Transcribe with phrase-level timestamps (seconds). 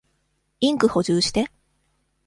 [0.61, 1.51] インク補充して。